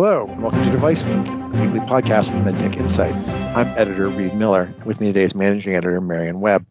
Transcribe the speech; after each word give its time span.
Hello, 0.00 0.28
and 0.28 0.40
welcome 0.40 0.62
to 0.62 0.70
Device 0.70 1.02
Week, 1.02 1.24
the 1.24 1.58
weekly 1.60 1.80
podcast 1.80 2.30
from 2.30 2.44
MedTech 2.44 2.76
Insight. 2.76 3.12
I'm 3.56 3.66
editor 3.76 4.08
Reed 4.08 4.32
Miller. 4.32 4.72
With 4.84 5.00
me 5.00 5.08
today 5.08 5.24
is 5.24 5.34
managing 5.34 5.74
editor 5.74 6.00
Marion 6.00 6.38
Webb. 6.38 6.64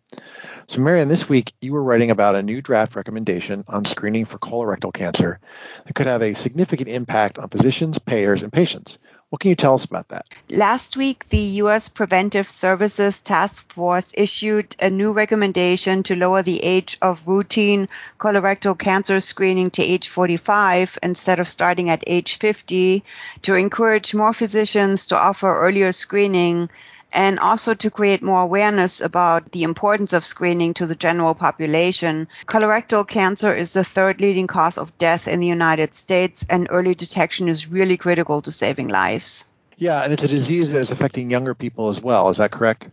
So, 0.67 0.79
Marion, 0.79 1.09
this 1.09 1.27
week 1.27 1.51
you 1.59 1.73
were 1.73 1.83
writing 1.83 2.09
about 2.09 2.35
a 2.35 2.41
new 2.41 2.61
draft 2.61 2.95
recommendation 2.95 3.65
on 3.67 3.83
screening 3.83 4.23
for 4.23 4.39
colorectal 4.39 4.93
cancer 4.93 5.41
that 5.85 5.93
could 5.93 6.05
have 6.05 6.21
a 6.21 6.35
significant 6.35 6.87
impact 6.87 7.37
on 7.37 7.49
physicians, 7.49 7.99
payers, 7.99 8.43
and 8.43 8.53
patients. 8.53 8.97
What 9.29 9.41
can 9.41 9.49
you 9.49 9.55
tell 9.55 9.73
us 9.73 9.83
about 9.83 10.07
that? 10.07 10.25
Last 10.49 10.95
week, 10.95 11.27
the 11.27 11.59
U.S. 11.63 11.89
Preventive 11.89 12.47
Services 12.47 13.21
Task 13.21 13.73
Force 13.73 14.13
issued 14.15 14.73
a 14.79 14.89
new 14.89 15.11
recommendation 15.11 16.03
to 16.03 16.15
lower 16.15 16.43
the 16.43 16.63
age 16.63 16.97
of 17.01 17.27
routine 17.27 17.89
colorectal 18.17 18.79
cancer 18.79 19.19
screening 19.19 19.69
to 19.71 19.83
age 19.83 20.07
45 20.07 20.99
instead 21.03 21.39
of 21.39 21.47
starting 21.49 21.89
at 21.89 22.05
age 22.07 22.37
50 22.37 23.03
to 23.41 23.55
encourage 23.55 24.15
more 24.15 24.33
physicians 24.33 25.07
to 25.07 25.17
offer 25.17 25.59
earlier 25.59 25.91
screening 25.91 26.69
and 27.17 27.39
also 27.39 27.73
to 27.73 27.89
create 27.89 28.21
more 28.21 28.43
awareness 28.43 29.01
about 29.01 29.51
the 29.51 29.63
importance 29.63 30.13
of 30.13 30.23
screening 30.23 30.75
to 30.75 30.85
the 30.85 30.95
general 30.95 31.33
population. 31.33 32.27
Colorectal 32.45 33.07
cancer 33.07 33.51
is 33.51 33.73
the 33.73 33.83
third 33.83 34.21
leading 34.21 34.45
cause 34.45 34.77
of 34.77 34.99
death 34.99 35.27
in 35.27 35.39
the 35.39 35.47
United 35.47 35.95
States, 35.95 36.45
and 36.47 36.67
early 36.69 36.93
detection 36.93 37.47
is 37.47 37.71
really 37.71 37.97
critical 37.97 38.43
to 38.43 38.51
saving 38.51 38.89
lives. 38.89 39.45
Yeah, 39.77 40.03
and 40.03 40.13
it's 40.13 40.23
a 40.23 40.27
disease 40.27 40.71
that 40.71 40.79
is 40.81 40.91
affecting 40.91 41.31
younger 41.31 41.55
people 41.55 41.89
as 41.89 42.01
well. 42.01 42.29
Is 42.29 42.37
that 42.37 42.51
correct? 42.51 42.87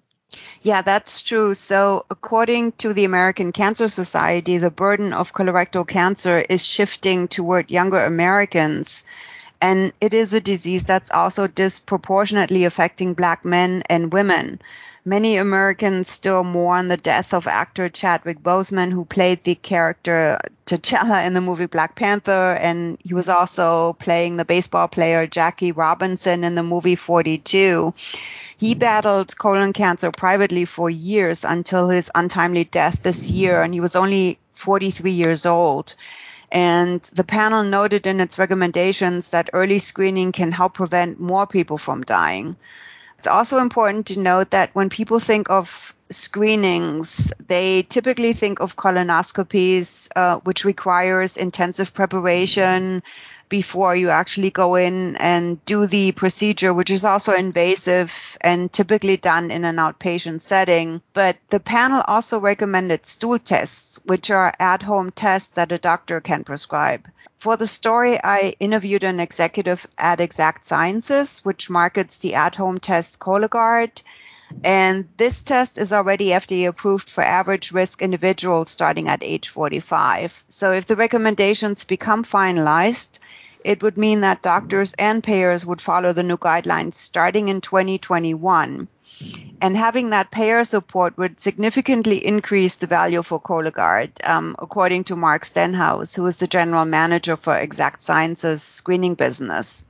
Yeah, 0.62 0.80
that's 0.80 1.20
true. 1.20 1.52
So, 1.52 2.06
according 2.10 2.72
to 2.78 2.94
the 2.94 3.04
American 3.04 3.52
Cancer 3.52 3.88
Society, 3.88 4.56
the 4.56 4.70
burden 4.70 5.12
of 5.12 5.34
colorectal 5.34 5.86
cancer 5.86 6.42
is 6.48 6.64
shifting 6.64 7.28
toward 7.28 7.70
younger 7.70 8.02
Americans. 8.02 9.04
And 9.64 9.94
it 9.98 10.12
is 10.12 10.34
a 10.34 10.42
disease 10.42 10.84
that's 10.84 11.10
also 11.10 11.46
disproportionately 11.46 12.64
affecting 12.66 13.14
black 13.14 13.46
men 13.46 13.82
and 13.88 14.12
women. 14.12 14.60
Many 15.06 15.38
Americans 15.38 16.06
still 16.06 16.44
mourn 16.44 16.88
the 16.88 16.98
death 16.98 17.32
of 17.32 17.46
actor 17.46 17.88
Chadwick 17.88 18.42
Boseman, 18.42 18.92
who 18.92 19.06
played 19.06 19.42
the 19.42 19.54
character 19.54 20.36
T'Challa 20.66 21.26
in 21.26 21.32
the 21.32 21.40
movie 21.40 21.64
Black 21.64 21.94
Panther, 21.94 22.58
and 22.60 22.98
he 23.02 23.14
was 23.14 23.30
also 23.30 23.94
playing 23.94 24.36
the 24.36 24.44
baseball 24.44 24.86
player 24.86 25.26
Jackie 25.26 25.72
Robinson 25.72 26.44
in 26.44 26.54
the 26.54 26.62
movie 26.62 26.96
42. 26.96 27.94
He 28.58 28.74
battled 28.74 29.34
colon 29.38 29.72
cancer 29.72 30.12
privately 30.12 30.66
for 30.66 30.90
years 30.90 31.42
until 31.42 31.88
his 31.88 32.10
untimely 32.14 32.64
death 32.64 33.02
this 33.02 33.30
year, 33.30 33.62
and 33.62 33.72
he 33.72 33.80
was 33.80 33.96
only 33.96 34.38
43 34.52 35.10
years 35.10 35.46
old. 35.46 35.94
And 36.52 37.00
the 37.14 37.24
panel 37.24 37.64
noted 37.64 38.06
in 38.06 38.20
its 38.20 38.38
recommendations 38.38 39.30
that 39.30 39.50
early 39.52 39.78
screening 39.78 40.32
can 40.32 40.52
help 40.52 40.74
prevent 40.74 41.20
more 41.20 41.46
people 41.46 41.78
from 41.78 42.02
dying. 42.02 42.54
It's 43.18 43.26
also 43.26 43.58
important 43.58 44.08
to 44.08 44.20
note 44.20 44.50
that 44.50 44.74
when 44.74 44.90
people 44.90 45.18
think 45.18 45.48
of 45.48 45.94
screenings, 46.10 47.32
they 47.46 47.82
typically 47.82 48.34
think 48.34 48.60
of 48.60 48.76
colonoscopies, 48.76 50.10
uh, 50.14 50.40
which 50.40 50.64
requires 50.64 51.38
intensive 51.38 51.94
preparation, 51.94 53.02
before 53.48 53.94
you 53.94 54.10
actually 54.10 54.50
go 54.50 54.74
in 54.74 55.16
and 55.16 55.64
do 55.64 55.86
the 55.86 56.12
procedure, 56.12 56.72
which 56.72 56.90
is 56.90 57.04
also 57.04 57.32
invasive 57.32 58.38
and 58.40 58.72
typically 58.72 59.16
done 59.16 59.50
in 59.50 59.64
an 59.64 59.76
outpatient 59.76 60.42
setting. 60.42 61.02
But 61.12 61.38
the 61.48 61.60
panel 61.60 62.02
also 62.06 62.40
recommended 62.40 63.06
stool 63.06 63.38
tests, 63.38 64.00
which 64.04 64.30
are 64.30 64.52
at 64.58 64.82
home 64.82 65.10
tests 65.10 65.52
that 65.52 65.72
a 65.72 65.78
doctor 65.78 66.20
can 66.20 66.44
prescribe. 66.44 67.08
For 67.36 67.56
the 67.56 67.66
story, 67.66 68.18
I 68.22 68.54
interviewed 68.58 69.04
an 69.04 69.20
executive 69.20 69.86
at 69.98 70.20
Exact 70.20 70.64
Sciences, 70.64 71.40
which 71.40 71.68
markets 71.68 72.18
the 72.18 72.36
at 72.36 72.54
home 72.54 72.78
test 72.78 73.18
Cologuard. 73.18 74.02
And 74.62 75.08
this 75.16 75.42
test 75.42 75.78
is 75.78 75.92
already 75.92 76.28
FDA 76.28 76.68
approved 76.68 77.08
for 77.08 77.22
average 77.22 77.72
risk 77.72 78.02
individuals 78.02 78.70
starting 78.70 79.08
at 79.08 79.24
age 79.24 79.48
45. 79.48 80.44
So 80.48 80.72
if 80.72 80.86
the 80.86 80.96
recommendations 80.96 81.84
become 81.84 82.24
finalized, 82.24 83.18
it 83.64 83.82
would 83.82 83.96
mean 83.96 84.20
that 84.20 84.42
doctors 84.42 84.94
and 84.98 85.24
payers 85.24 85.64
would 85.64 85.80
follow 85.80 86.12
the 86.12 86.22
new 86.22 86.36
guidelines 86.36 86.94
starting 86.94 87.48
in 87.48 87.60
2021. 87.62 88.88
And 89.62 89.76
having 89.76 90.10
that 90.10 90.30
payer 90.30 90.64
support 90.64 91.16
would 91.16 91.40
significantly 91.40 92.24
increase 92.26 92.76
the 92.76 92.86
value 92.86 93.22
for 93.22 93.40
Cologuard, 93.40 94.10
um, 94.28 94.56
according 94.58 95.04
to 95.04 95.16
Mark 95.16 95.44
Stenhouse, 95.44 96.14
who 96.14 96.26
is 96.26 96.38
the 96.38 96.46
general 96.46 96.84
manager 96.84 97.36
for 97.36 97.56
Exact 97.56 98.02
Sciences 98.02 98.62
screening 98.62 99.14
business. 99.14 99.84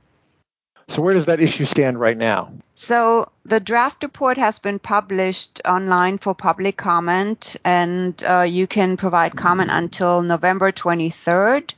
So, 0.87 1.01
where 1.01 1.13
does 1.13 1.25
that 1.25 1.39
issue 1.39 1.65
stand 1.65 1.99
right 1.99 2.17
now? 2.17 2.51
So, 2.75 3.31
the 3.43 3.59
draft 3.59 4.03
report 4.03 4.37
has 4.37 4.59
been 4.59 4.79
published 4.79 5.61
online 5.65 6.17
for 6.19 6.35
public 6.35 6.77
comment, 6.77 7.55
and 7.65 8.21
uh, 8.23 8.45
you 8.47 8.67
can 8.67 8.97
provide 8.97 9.35
comment 9.35 9.69
until 9.71 10.21
November 10.21 10.71
23rd 10.71 11.73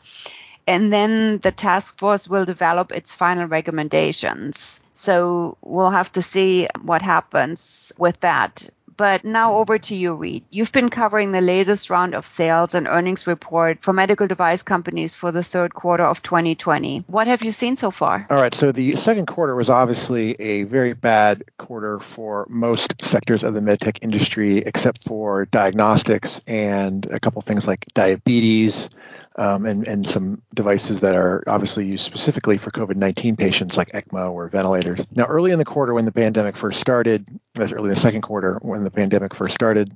and 0.67 0.91
then 0.91 1.38
the 1.38 1.51
task 1.51 1.97
force 1.97 2.28
will 2.28 2.44
develop 2.44 2.91
its 2.91 3.16
final 3.16 3.47
recommendations. 3.47 4.84
So 4.94 5.57
we'll 5.62 5.91
have 5.91 6.12
to 6.13 6.22
see 6.22 6.67
what 6.81 7.01
happens 7.01 7.94
with 7.97 8.19
that. 8.19 8.69
But 8.97 9.24
now 9.24 9.53
over 9.58 9.78
to 9.78 9.96
you, 9.96 10.16
Reed. 10.16 10.44
You've 10.50 10.72
been 10.72 10.90
covering 10.90 11.31
the 11.31 11.41
latest 11.41 11.91
round 11.91 12.16
of 12.16 12.25
sales 12.25 12.74
and 12.74 12.88
earnings 12.88 13.28
report 13.28 13.84
for 13.84 13.94
medical 13.94 14.25
device 14.28 14.63
companies 14.63 15.13
for 15.13 15.31
the 15.31 15.44
third 15.44 15.74
quarter 15.74 16.03
of 16.03 16.24
2020. 16.24 17.06
What 17.08 17.28
have 17.28 17.44
you 17.44 17.52
seen 17.52 17.75
so 17.75 17.91
far? 17.91 18.25
All 18.30 18.38
right. 18.38 18.53
So 18.53 18.72
the 18.72 18.91
second 18.94 19.28
quarter 19.28 19.56
was 19.56 19.69
obviously 19.69 20.31
a 20.40 20.63
very 20.63 20.94
bad 20.94 21.44
quarter 21.58 22.00
for 22.00 22.47
most 22.50 23.06
sectors 23.06 23.44
of 23.44 23.53
the 23.53 23.59
medtech 23.59 24.03
industry, 24.03 24.58
except 24.58 25.03
for 25.03 25.46
diagnostics 25.46 26.41
and 26.47 27.06
a 27.06 27.19
couple 27.19 27.41
things 27.44 27.68
like 27.68 27.85
diabetes, 27.94 28.90
um, 29.37 29.65
and, 29.65 29.87
and 29.87 30.07
some 30.07 30.41
devices 30.53 31.01
that 31.01 31.15
are 31.15 31.43
obviously 31.47 31.85
used 31.85 32.03
specifically 32.03 32.57
for 32.57 32.71
COVID 32.71 32.95
19 32.95 33.35
patients 33.35 33.77
like 33.77 33.89
ECMO 33.89 34.31
or 34.33 34.49
ventilators. 34.49 35.05
Now, 35.15 35.25
early 35.25 35.51
in 35.51 35.59
the 35.59 35.65
quarter 35.65 35.93
when 35.93 36.05
the 36.05 36.11
pandemic 36.11 36.57
first 36.57 36.79
started, 36.79 37.27
that's 37.53 37.71
early 37.71 37.89
in 37.89 37.95
the 37.95 37.99
second 37.99 38.21
quarter 38.21 38.59
when 38.61 38.83
the 38.83 38.91
pandemic 38.91 39.35
first 39.35 39.53
started, 39.53 39.91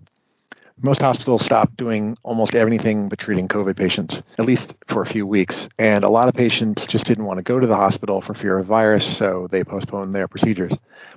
most 0.83 1.01
hospitals 1.01 1.43
stopped 1.43 1.77
doing 1.77 2.17
almost 2.23 2.55
anything 2.55 3.09
but 3.09 3.19
treating 3.19 3.47
COVID 3.47 3.75
patients, 3.75 4.21
at 4.37 4.45
least 4.45 4.77
for 4.87 5.01
a 5.01 5.05
few 5.05 5.25
weeks. 5.27 5.69
And 5.77 6.03
a 6.03 6.09
lot 6.09 6.27
of 6.27 6.33
patients 6.33 6.87
just 6.87 7.05
didn't 7.05 7.25
want 7.25 7.37
to 7.37 7.43
go 7.43 7.59
to 7.59 7.67
the 7.67 7.75
hospital 7.75 8.21
for 8.21 8.33
fear 8.33 8.57
of 8.57 8.65
virus, 8.65 9.05
so 9.05 9.47
they 9.47 9.63
postponed 9.63 10.15
their 10.15 10.27
procedures. 10.27 10.73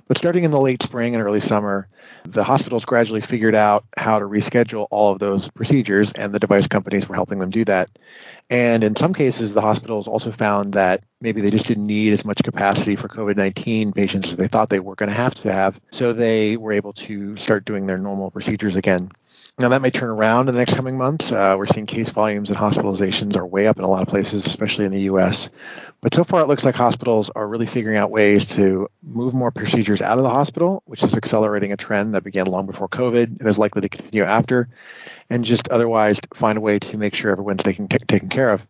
But 0.07 0.17
starting 0.17 0.43
in 0.43 0.51
the 0.51 0.59
late 0.59 0.83
spring 0.83 1.15
and 1.15 1.23
early 1.23 1.39
summer, 1.39 1.87
the 2.23 2.43
hospitals 2.43 2.85
gradually 2.85 3.21
figured 3.21 3.55
out 3.55 3.85
how 3.97 4.19
to 4.19 4.25
reschedule 4.25 4.87
all 4.91 5.11
of 5.11 5.19
those 5.19 5.49
procedures, 5.49 6.11
and 6.11 6.31
the 6.31 6.39
device 6.39 6.67
companies 6.67 7.09
were 7.09 7.15
helping 7.15 7.39
them 7.39 7.49
do 7.49 7.65
that. 7.65 7.89
And 8.49 8.83
in 8.83 8.95
some 8.95 9.13
cases, 9.13 9.55
the 9.55 9.61
hospitals 9.61 10.07
also 10.07 10.31
found 10.31 10.73
that 10.73 11.03
maybe 11.19 11.41
they 11.41 11.49
just 11.49 11.65
didn't 11.65 11.87
need 11.87 12.13
as 12.13 12.23
much 12.23 12.43
capacity 12.43 12.95
for 12.95 13.07
COVID 13.07 13.37
19 13.37 13.93
patients 13.93 14.29
as 14.29 14.37
they 14.37 14.47
thought 14.47 14.69
they 14.69 14.79
were 14.79 14.95
going 14.95 15.09
to 15.09 15.15
have 15.15 15.33
to 15.35 15.51
have. 15.51 15.79
So 15.91 16.13
they 16.13 16.55
were 16.55 16.73
able 16.73 16.93
to 16.93 17.37
start 17.37 17.65
doing 17.65 17.87
their 17.87 17.97
normal 17.97 18.29
procedures 18.29 18.75
again. 18.75 19.09
Now, 19.57 19.69
that 19.69 19.81
may 19.81 19.89
turn 19.89 20.09
around 20.09 20.49
in 20.49 20.53
the 20.53 20.59
next 20.59 20.75
coming 20.75 20.97
months. 20.97 21.31
Uh, 21.31 21.55
we're 21.57 21.65
seeing 21.65 21.85
case 21.85 22.09
volumes 22.09 22.49
and 22.49 22.57
hospitalizations 22.57 23.37
are 23.37 23.45
way 23.45 23.67
up 23.67 23.77
in 23.77 23.85
a 23.85 23.87
lot 23.87 24.01
of 24.01 24.09
places, 24.09 24.45
especially 24.45 24.83
in 24.83 24.91
the 24.91 25.03
U.S. 25.03 25.49
But 26.01 26.13
so 26.13 26.25
far, 26.25 26.41
it 26.41 26.47
looks 26.47 26.65
like 26.65 26.75
hospitals 26.75 27.29
are 27.29 27.47
really 27.47 27.65
figuring 27.65 27.95
out 27.95 28.11
ways 28.11 28.55
to 28.55 28.89
move 29.01 29.33
more 29.33 29.51
procedures 29.51 30.01
out 30.01 30.17
of 30.17 30.25
the 30.25 30.29
hospital, 30.29 30.83
which 30.85 31.03
is 31.03 31.15
accelerating 31.15 31.71
a 31.71 31.77
trend 31.77 32.15
that 32.15 32.25
began 32.25 32.47
long 32.47 32.65
before 32.65 32.89
COVID 32.89 33.39
and 33.39 33.47
is 33.47 33.57
likely 33.57 33.81
to 33.83 33.87
continue 33.87 34.23
after, 34.23 34.67
and 35.29 35.45
just 35.45 35.69
otherwise 35.69 36.19
find 36.33 36.57
a 36.57 36.61
way 36.61 36.79
to 36.79 36.97
make 36.97 37.15
sure 37.15 37.31
everyone's 37.31 37.63
taken, 37.63 37.87
t- 37.87 37.97
taken 37.99 38.27
care 38.27 38.49
of. 38.49 38.67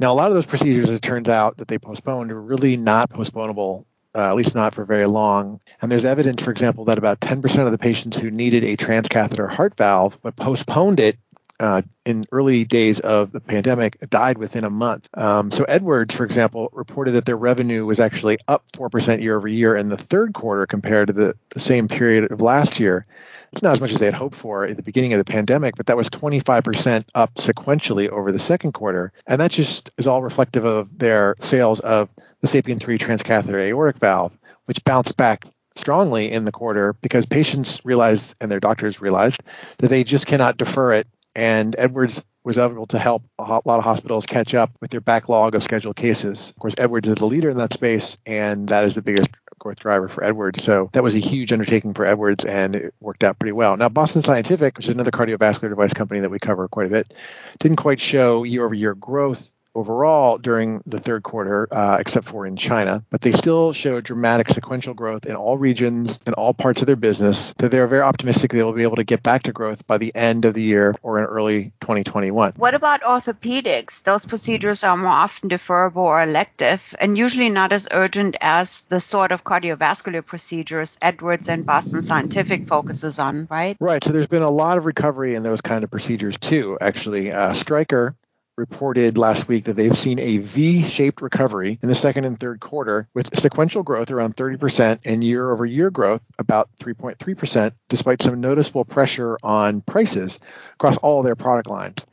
Now, 0.00 0.12
a 0.12 0.16
lot 0.16 0.28
of 0.28 0.34
those 0.34 0.46
procedures, 0.46 0.88
it 0.88 1.02
turns 1.02 1.28
out 1.28 1.58
that 1.58 1.68
they 1.68 1.78
postponed, 1.78 2.32
are 2.32 2.40
really 2.40 2.78
not 2.78 3.10
postponable 3.10 3.84
uh, 4.14 4.28
at 4.28 4.36
least 4.36 4.54
not 4.54 4.74
for 4.74 4.84
very 4.84 5.06
long. 5.06 5.60
And 5.80 5.90
there's 5.90 6.04
evidence, 6.04 6.42
for 6.42 6.50
example, 6.50 6.84
that 6.86 6.98
about 6.98 7.20
10% 7.20 7.64
of 7.64 7.70
the 7.70 7.78
patients 7.78 8.18
who 8.18 8.30
needed 8.30 8.64
a 8.64 8.76
transcatheter 8.76 9.48
heart 9.48 9.76
valve 9.76 10.18
but 10.22 10.36
postponed 10.36 11.00
it 11.00 11.18
uh, 11.62 11.80
in 12.04 12.24
early 12.32 12.64
days 12.64 12.98
of 12.98 13.30
the 13.30 13.40
pandemic 13.40 13.98
died 14.10 14.36
within 14.36 14.64
a 14.64 14.70
month. 14.70 15.08
Um, 15.14 15.52
so 15.52 15.64
Edwards, 15.64 16.14
for 16.14 16.24
example, 16.24 16.68
reported 16.72 17.12
that 17.12 17.24
their 17.24 17.36
revenue 17.36 17.86
was 17.86 18.00
actually 18.00 18.38
up 18.48 18.64
4% 18.72 19.22
year 19.22 19.36
over 19.36 19.46
year 19.46 19.76
in 19.76 19.88
the 19.88 19.96
third 19.96 20.34
quarter 20.34 20.66
compared 20.66 21.06
to 21.06 21.12
the, 21.12 21.34
the 21.50 21.60
same 21.60 21.86
period 21.86 22.32
of 22.32 22.40
last 22.40 22.80
year. 22.80 23.04
It's 23.52 23.62
not 23.62 23.74
as 23.74 23.80
much 23.80 23.92
as 23.92 24.00
they 24.00 24.06
had 24.06 24.14
hoped 24.14 24.34
for 24.34 24.64
at 24.64 24.76
the 24.76 24.82
beginning 24.82 25.12
of 25.12 25.18
the 25.18 25.30
pandemic, 25.30 25.76
but 25.76 25.86
that 25.86 25.96
was 25.96 26.10
25% 26.10 27.04
up 27.14 27.34
sequentially 27.34 28.08
over 28.08 28.32
the 28.32 28.38
second 28.40 28.72
quarter. 28.72 29.12
And 29.26 29.40
that 29.40 29.52
just 29.52 29.90
is 29.96 30.08
all 30.08 30.22
reflective 30.22 30.64
of 30.64 30.98
their 30.98 31.36
sales 31.38 31.78
of 31.78 32.08
the 32.40 32.48
SAPIEN 32.48 32.80
3 32.80 32.98
transcatheter 32.98 33.60
aortic 33.60 33.98
valve, 33.98 34.36
which 34.64 34.82
bounced 34.82 35.16
back 35.16 35.44
strongly 35.76 36.32
in 36.32 36.44
the 36.44 36.52
quarter 36.52 36.94
because 36.94 37.26
patients 37.26 37.80
realized 37.84 38.34
and 38.40 38.50
their 38.50 38.60
doctors 38.60 39.00
realized 39.00 39.42
that 39.78 39.88
they 39.88 40.02
just 40.02 40.26
cannot 40.26 40.56
defer 40.56 40.94
it. 40.94 41.06
And 41.34 41.74
Edwards 41.78 42.24
was 42.44 42.58
able 42.58 42.86
to 42.86 42.98
help 42.98 43.22
a 43.38 43.44
lot 43.44 43.78
of 43.78 43.84
hospitals 43.84 44.26
catch 44.26 44.54
up 44.54 44.70
with 44.80 44.90
their 44.90 45.00
backlog 45.00 45.54
of 45.54 45.62
scheduled 45.62 45.96
cases. 45.96 46.50
Of 46.50 46.56
course, 46.56 46.74
Edwards 46.76 47.08
is 47.08 47.14
the 47.14 47.26
leader 47.26 47.50
in 47.50 47.58
that 47.58 47.72
space, 47.72 48.16
and 48.26 48.68
that 48.68 48.84
is 48.84 48.94
the 48.94 49.02
biggest 49.02 49.30
growth 49.58 49.78
driver 49.78 50.08
for 50.08 50.24
Edwards. 50.24 50.62
So 50.62 50.90
that 50.92 51.04
was 51.04 51.14
a 51.14 51.20
huge 51.20 51.52
undertaking 51.52 51.94
for 51.94 52.04
Edwards, 52.04 52.44
and 52.44 52.74
it 52.74 52.94
worked 53.00 53.22
out 53.22 53.38
pretty 53.38 53.52
well. 53.52 53.76
Now, 53.76 53.88
Boston 53.88 54.22
Scientific, 54.22 54.76
which 54.76 54.86
is 54.86 54.94
another 54.94 55.12
cardiovascular 55.12 55.68
device 55.68 55.94
company 55.94 56.20
that 56.20 56.30
we 56.30 56.40
cover 56.40 56.66
quite 56.66 56.88
a 56.88 56.90
bit, 56.90 57.16
didn't 57.60 57.76
quite 57.76 58.00
show 58.00 58.42
year 58.42 58.64
over 58.64 58.74
year 58.74 58.94
growth 58.94 59.51
overall 59.74 60.38
during 60.38 60.82
the 60.86 61.00
third 61.00 61.22
quarter, 61.22 61.68
uh, 61.70 61.96
except 62.00 62.26
for 62.26 62.46
in 62.46 62.56
China, 62.56 63.04
but 63.10 63.20
they 63.20 63.32
still 63.32 63.72
show 63.72 64.00
dramatic 64.00 64.48
sequential 64.48 64.94
growth 64.94 65.26
in 65.26 65.36
all 65.36 65.58
regions 65.58 66.18
and 66.26 66.34
all 66.34 66.54
parts 66.54 66.80
of 66.80 66.86
their 66.86 66.96
business. 66.96 67.54
That 67.58 67.70
they're 67.70 67.86
very 67.86 68.02
optimistic 68.02 68.52
they 68.52 68.62
will 68.62 68.72
be 68.72 68.82
able 68.82 68.96
to 68.96 69.04
get 69.04 69.22
back 69.22 69.44
to 69.44 69.52
growth 69.52 69.86
by 69.86 69.98
the 69.98 70.14
end 70.14 70.44
of 70.44 70.54
the 70.54 70.62
year 70.62 70.94
or 71.02 71.18
in 71.18 71.24
early 71.24 71.72
2021. 71.80 72.54
What 72.56 72.74
about 72.74 73.02
orthopedics? 73.02 74.02
Those 74.02 74.26
procedures 74.26 74.84
are 74.84 74.96
more 74.96 75.08
often 75.08 75.48
deferrable 75.48 75.96
or 75.96 76.22
elective 76.22 76.94
and 77.00 77.16
usually 77.16 77.48
not 77.48 77.72
as 77.72 77.88
urgent 77.90 78.36
as 78.40 78.82
the 78.82 79.00
sort 79.00 79.32
of 79.32 79.44
cardiovascular 79.44 80.24
procedures 80.24 80.98
Edwards 81.00 81.48
and 81.48 81.66
Boston 81.66 82.02
Scientific 82.02 82.66
focuses 82.66 83.18
on, 83.18 83.46
right? 83.50 83.76
Right. 83.80 84.02
So 84.02 84.12
there's 84.12 84.26
been 84.26 84.42
a 84.42 84.50
lot 84.50 84.78
of 84.78 84.86
recovery 84.86 85.34
in 85.34 85.42
those 85.42 85.60
kind 85.60 85.84
of 85.84 85.90
procedures 85.90 86.38
too, 86.38 86.78
actually. 86.80 87.32
Uh, 87.32 87.52
Stryker 87.52 88.14
reported 88.62 89.18
last 89.18 89.48
week 89.48 89.64
that 89.64 89.72
they've 89.72 89.98
seen 89.98 90.20
a 90.20 90.38
V-shaped 90.38 91.20
recovery 91.20 91.80
in 91.82 91.88
the 91.88 91.96
second 91.96 92.26
and 92.26 92.38
third 92.38 92.60
quarter 92.60 93.08
with 93.12 93.36
sequential 93.36 93.82
growth 93.82 94.12
around 94.12 94.36
30% 94.36 95.00
and 95.04 95.24
year-over-year 95.24 95.90
growth 95.90 96.24
about 96.38 96.68
3.3% 96.78 97.72
despite 97.88 98.22
some 98.22 98.40
noticeable 98.40 98.84
pressure 98.84 99.36
on 99.42 99.80
prices 99.80 100.38
across 100.74 100.96
all 100.98 101.24
their 101.24 101.34
product 101.34 101.68
lines. 101.68 102.06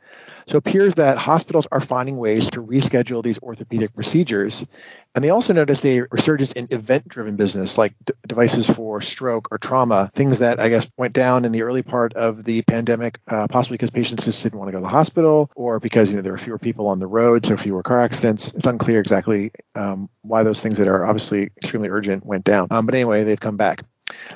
So 0.50 0.56
it 0.56 0.66
appears 0.66 0.96
that 0.96 1.16
hospitals 1.16 1.68
are 1.70 1.78
finding 1.78 2.16
ways 2.16 2.50
to 2.50 2.62
reschedule 2.62 3.22
these 3.22 3.40
orthopedic 3.40 3.94
procedures. 3.94 4.66
And 5.14 5.24
they 5.24 5.30
also 5.30 5.52
noticed 5.52 5.86
a 5.86 6.02
resurgence 6.10 6.54
in 6.54 6.66
event 6.72 7.06
driven 7.06 7.36
business 7.36 7.78
like 7.78 7.94
d- 8.04 8.14
devices 8.26 8.68
for 8.68 9.00
stroke 9.00 9.52
or 9.52 9.58
trauma, 9.58 10.10
things 10.12 10.40
that 10.40 10.58
I 10.58 10.68
guess 10.68 10.90
went 10.98 11.12
down 11.12 11.44
in 11.44 11.52
the 11.52 11.62
early 11.62 11.82
part 11.82 12.14
of 12.14 12.42
the 12.42 12.62
pandemic, 12.62 13.18
uh, 13.28 13.46
possibly 13.48 13.76
because 13.76 13.90
patients 13.90 14.24
just 14.24 14.42
didn't 14.42 14.58
want 14.58 14.66
to 14.66 14.72
go 14.72 14.78
to 14.78 14.82
the 14.82 14.88
hospital 14.88 15.52
or 15.54 15.78
because 15.78 16.10
you 16.10 16.16
know 16.16 16.22
there 16.22 16.32
were 16.32 16.38
fewer 16.38 16.58
people 16.58 16.88
on 16.88 16.98
the 16.98 17.06
road, 17.06 17.46
so 17.46 17.56
fewer 17.56 17.84
car 17.84 18.00
accidents. 18.00 18.52
It's 18.52 18.66
unclear 18.66 18.98
exactly 18.98 19.52
um, 19.76 20.10
why 20.22 20.42
those 20.42 20.60
things 20.60 20.78
that 20.78 20.88
are 20.88 21.06
obviously 21.06 21.44
extremely 21.44 21.90
urgent 21.90 22.26
went 22.26 22.42
down. 22.42 22.66
Um, 22.72 22.86
but 22.86 22.96
anyway, 22.96 23.22
they've 23.22 23.38
come 23.38 23.56
back. 23.56 23.82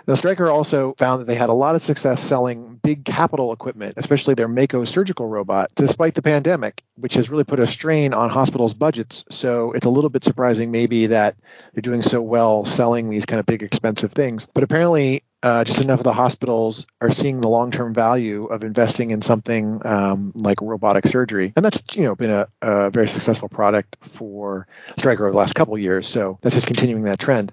Now, 0.07 0.15
Stryker 0.15 0.51
also 0.51 0.95
found 0.99 1.21
that 1.21 1.27
they 1.27 1.35
had 1.35 1.49
a 1.49 1.55
lot 1.55 1.75
of 1.75 1.83
success 1.83 2.23
selling 2.23 2.77
big 2.83 3.05
capital 3.05 3.53
equipment, 3.53 3.95
especially 3.97 4.35
their 4.35 4.49
Mako 4.49 4.85
surgical 4.85 5.27
robot, 5.27 5.71
despite 5.75 6.15
the 6.15 6.23
pandemic, 6.23 6.83
which 6.97 7.15
has 7.15 7.31
really 7.31 7.45
put 7.45 7.59
a 7.59 7.67
strain 7.67 8.13
on 8.13 8.29
hospitals' 8.29 8.75
budgets. 8.75 9.25
So 9.31 9.73
it's 9.73 9.87
a 9.87 9.91
little 9.91 10.11
bit 10.11 10.23
surprising, 10.25 10.71
maybe, 10.71 11.07
that 11.07 11.37
they're 11.73 11.83
doing 11.83 12.03
so 12.03 12.21
well 12.21 12.65
selling 12.65 13.09
these 13.09 13.25
kind 13.25 13.41
of 13.41 13.47
big, 13.47 13.63
expensive 13.63 14.13
things. 14.13 14.47
But 14.53 14.63
apparently, 14.63 15.23
uh, 15.43 15.63
just 15.63 15.83
enough 15.83 16.01
of 16.01 16.05
the 16.05 16.13
hospitals 16.13 16.87
are 17.03 17.11
seeing 17.11 17.41
the 17.41 17.49
long-term 17.49 17.93
value 17.93 18.47
of 18.47 18.65
investing 18.65 19.11
in 19.11 19.21
something 19.21 19.81
um, 19.87 20.33
like 20.35 20.63
robotic 20.63 21.07
surgery, 21.07 21.53
and 21.55 21.63
that's 21.63 21.83
you 21.95 22.05
know 22.05 22.15
been 22.15 22.31
a, 22.31 22.49
a 22.63 22.91
very 22.91 23.09
successful 23.09 23.51
product 23.51 23.97
for 24.01 24.67
Stryker 24.97 25.25
over 25.25 25.33
the 25.33 25.37
last 25.37 25.55
couple 25.55 25.77
years. 25.77 26.07
So 26.07 26.39
that's 26.41 26.55
just 26.55 26.67
continuing 26.67 27.03
that 27.03 27.19
trend. 27.19 27.53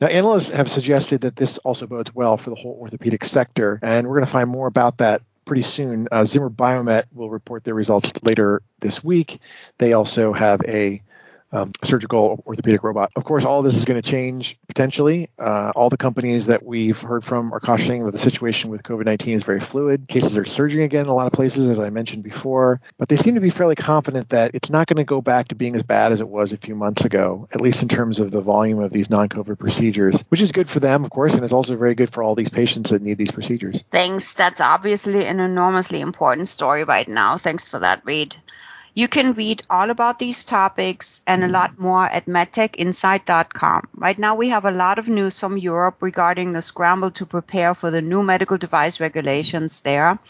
Now, 0.00 0.08
analysts 0.08 0.50
have 0.50 0.68
suggested 0.70 1.22
that 1.22 1.36
this 1.36 1.58
also 1.58 1.86
bodes 1.86 2.14
well 2.14 2.36
for 2.36 2.50
the 2.50 2.56
whole 2.56 2.76
orthopedic 2.80 3.24
sector, 3.24 3.78
and 3.82 4.06
we're 4.06 4.16
going 4.16 4.26
to 4.26 4.32
find 4.32 4.50
more 4.50 4.66
about 4.66 4.98
that 4.98 5.22
pretty 5.44 5.62
soon. 5.62 6.08
Uh, 6.10 6.24
Zimmer 6.24 6.50
Biomet 6.50 7.04
will 7.14 7.30
report 7.30 7.64
their 7.64 7.74
results 7.74 8.12
later 8.22 8.62
this 8.80 9.04
week. 9.04 9.40
They 9.78 9.92
also 9.92 10.32
have 10.32 10.60
a 10.66 11.02
um, 11.54 11.72
surgical 11.82 12.42
orthopedic 12.46 12.82
robot. 12.82 13.12
Of 13.16 13.24
course, 13.24 13.44
all 13.44 13.62
this 13.62 13.76
is 13.76 13.84
going 13.84 14.00
to 14.00 14.08
change 14.08 14.58
potentially. 14.66 15.30
Uh, 15.38 15.72
all 15.74 15.88
the 15.88 15.96
companies 15.96 16.46
that 16.46 16.64
we've 16.64 17.00
heard 17.00 17.24
from 17.24 17.52
are 17.54 17.60
cautioning 17.60 18.04
that 18.04 18.10
the 18.10 18.18
situation 18.18 18.70
with 18.70 18.82
COVID 18.82 19.06
19 19.06 19.36
is 19.36 19.44
very 19.44 19.60
fluid. 19.60 20.08
Cases 20.08 20.36
are 20.36 20.44
surging 20.44 20.82
again 20.82 21.02
in 21.02 21.08
a 21.08 21.14
lot 21.14 21.26
of 21.26 21.32
places, 21.32 21.68
as 21.68 21.78
I 21.78 21.90
mentioned 21.90 22.24
before, 22.24 22.80
but 22.98 23.08
they 23.08 23.16
seem 23.16 23.34
to 23.34 23.40
be 23.40 23.50
fairly 23.50 23.76
confident 23.76 24.30
that 24.30 24.54
it's 24.54 24.70
not 24.70 24.88
going 24.88 24.96
to 24.96 25.04
go 25.04 25.20
back 25.20 25.48
to 25.48 25.54
being 25.54 25.76
as 25.76 25.82
bad 25.82 26.12
as 26.12 26.20
it 26.20 26.28
was 26.28 26.52
a 26.52 26.56
few 26.56 26.74
months 26.74 27.04
ago, 27.04 27.48
at 27.52 27.60
least 27.60 27.82
in 27.82 27.88
terms 27.88 28.18
of 28.18 28.32
the 28.32 28.40
volume 28.40 28.80
of 28.80 28.90
these 28.90 29.08
non 29.08 29.28
COVID 29.28 29.58
procedures, 29.58 30.22
which 30.28 30.42
is 30.42 30.50
good 30.50 30.68
for 30.68 30.80
them, 30.80 31.04
of 31.04 31.10
course, 31.10 31.34
and 31.34 31.44
it's 31.44 31.52
also 31.52 31.76
very 31.76 31.94
good 31.94 32.12
for 32.12 32.22
all 32.22 32.34
these 32.34 32.50
patients 32.50 32.90
that 32.90 33.00
need 33.00 33.18
these 33.18 33.32
procedures. 33.32 33.82
Thanks. 33.90 34.34
That's 34.34 34.60
obviously 34.60 35.24
an 35.26 35.38
enormously 35.38 36.00
important 36.00 36.48
story 36.48 36.82
right 36.82 37.06
now. 37.06 37.38
Thanks 37.38 37.68
for 37.68 37.78
that, 37.78 38.02
Reed. 38.04 38.36
You 38.96 39.08
can 39.08 39.32
read 39.32 39.60
all 39.68 39.90
about 39.90 40.20
these 40.20 40.44
topics 40.44 41.20
and 41.26 41.42
a 41.42 41.48
lot 41.48 41.80
more 41.80 42.04
at 42.04 42.26
medtechinsight.com. 42.26 43.88
Right 43.96 44.16
now, 44.16 44.36
we 44.36 44.50
have 44.50 44.64
a 44.64 44.70
lot 44.70 45.00
of 45.00 45.08
news 45.08 45.40
from 45.40 45.58
Europe 45.58 45.96
regarding 46.00 46.52
the 46.52 46.62
scramble 46.62 47.10
to 47.10 47.26
prepare 47.26 47.74
for 47.74 47.90
the 47.90 48.00
new 48.00 48.22
medical 48.22 48.56
device 48.56 49.00
regulations 49.00 49.80
there. 49.80 50.20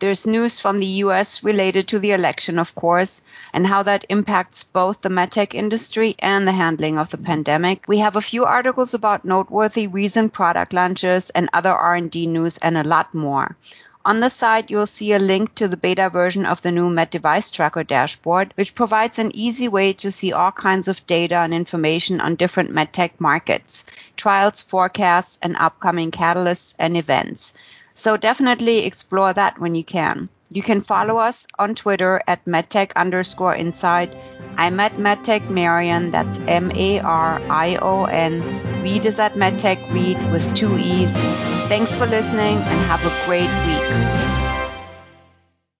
There's 0.00 0.26
news 0.26 0.60
from 0.60 0.78
the 0.78 1.00
US 1.04 1.42
related 1.42 1.88
to 1.88 1.98
the 1.98 2.12
election, 2.12 2.58
of 2.58 2.74
course, 2.74 3.22
and 3.54 3.66
how 3.66 3.84
that 3.84 4.04
impacts 4.10 4.64
both 4.64 5.00
the 5.00 5.08
medtech 5.08 5.54
industry 5.54 6.14
and 6.18 6.46
the 6.46 6.52
handling 6.52 6.98
of 6.98 7.08
the 7.08 7.16
pandemic. 7.16 7.86
We 7.88 8.00
have 8.00 8.16
a 8.16 8.20
few 8.20 8.44
articles 8.44 8.92
about 8.92 9.24
noteworthy 9.24 9.86
recent 9.86 10.34
product 10.34 10.74
launches 10.74 11.30
and 11.30 11.48
other 11.54 11.72
R&D 11.72 12.26
news 12.26 12.58
and 12.58 12.76
a 12.76 12.84
lot 12.84 13.14
more. 13.14 13.56
On 14.02 14.20
the 14.20 14.30
site, 14.30 14.70
you'll 14.70 14.86
see 14.86 15.12
a 15.12 15.18
link 15.18 15.54
to 15.56 15.68
the 15.68 15.76
beta 15.76 16.08
version 16.08 16.46
of 16.46 16.62
the 16.62 16.72
new 16.72 16.88
Med 16.88 17.10
Device 17.10 17.50
Tracker 17.50 17.84
dashboard, 17.84 18.54
which 18.54 18.74
provides 18.74 19.18
an 19.18 19.30
easy 19.34 19.68
way 19.68 19.92
to 19.92 20.10
see 20.10 20.32
all 20.32 20.50
kinds 20.50 20.88
of 20.88 21.06
data 21.06 21.36
and 21.36 21.52
information 21.52 22.18
on 22.18 22.36
different 22.36 22.70
medtech 22.70 23.10
markets, 23.18 23.84
trials, 24.16 24.62
forecasts, 24.62 25.38
and 25.42 25.54
upcoming 25.58 26.10
catalysts 26.10 26.74
and 26.78 26.96
events. 26.96 27.52
So 27.92 28.16
definitely 28.16 28.86
explore 28.86 29.34
that 29.34 29.58
when 29.58 29.74
you 29.74 29.84
can. 29.84 30.30
You 30.48 30.62
can 30.62 30.80
follow 30.80 31.18
us 31.18 31.46
on 31.58 31.74
Twitter 31.74 32.22
at 32.26 32.46
medtech 32.46 32.92
underscore 32.96 33.54
insight. 33.54 34.16
I'm 34.56 34.80
at 34.80 34.96
medtech 34.96 35.50
Marion, 35.50 36.10
that's 36.10 36.40
M 36.40 36.72
A 36.74 37.00
R 37.00 37.38
I 37.50 37.76
O 37.76 38.04
N. 38.04 38.69
Reed 38.82 39.06
is 39.06 39.18
at 39.18 39.34
medtech 39.34 39.78
Reed 39.92 40.18
with 40.32 40.54
two 40.54 40.76
E's. 40.78 41.24
Thanks 41.68 41.94
for 41.94 42.06
listening 42.06 42.56
and 42.58 42.80
have 42.88 43.04
a 43.04 43.26
great 43.26 43.50
week. 43.66 44.49